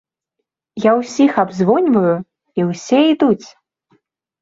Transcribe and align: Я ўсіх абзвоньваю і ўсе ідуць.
Я 0.85 0.91
ўсіх 1.01 1.31
абзвоньваю 1.43 2.17
і 2.17 2.61
ўсе 2.73 2.99
ідуць. 3.13 3.41